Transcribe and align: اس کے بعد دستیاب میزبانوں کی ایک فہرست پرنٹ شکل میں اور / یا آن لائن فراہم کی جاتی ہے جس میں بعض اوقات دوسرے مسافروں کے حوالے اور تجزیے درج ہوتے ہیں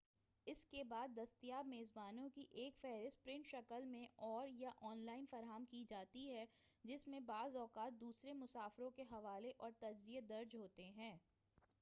اس 0.47 0.65
کے 0.67 0.83
بعد 0.85 1.07
دستیاب 1.15 1.65
میزبانوں 1.67 2.29
کی 2.29 2.45
ایک 2.53 2.77
فہرست 2.77 3.23
پرنٹ 3.23 3.47
شکل 3.47 3.85
میں 3.87 4.05
اور 4.21 4.47
/ 4.47 4.53
یا 4.53 4.69
آن 4.83 5.05
لائن 5.05 5.25
فراہم 5.29 5.65
کی 5.67 5.83
جاتی 5.89 6.27
ہے 6.29 6.45
جس 6.83 7.07
میں 7.07 7.19
بعض 7.27 7.55
اوقات 7.57 7.99
دوسرے 8.01 8.33
مسافروں 8.35 8.89
کے 8.91 9.03
حوالے 9.11 9.51
اور 9.57 9.71
تجزیے 9.79 10.21
درج 10.27 10.55
ہوتے 10.55 10.89
ہیں 10.91 11.15